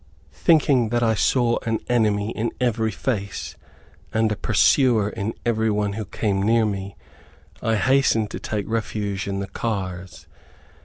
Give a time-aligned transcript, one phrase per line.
[0.33, 3.55] Thinking that I saw an enemy in every face,
[4.11, 6.95] and a pursuer in every one who came near me,
[7.61, 10.25] I hastened to take refuge in the cars.